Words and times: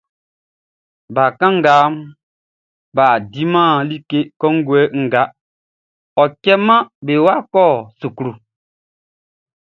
Bakannganʼm 1.15 1.93
bʼa 2.95 3.07
diman 3.31 3.73
like 3.89 4.11
kɔnguɛ 4.39 4.81
nga, 5.01 5.21
ɔ 6.21 6.23
cɛman 6.43 6.83
be 7.05 7.13
wa 7.25 7.35
kɔ 7.51 7.63
suklu. 7.99 8.31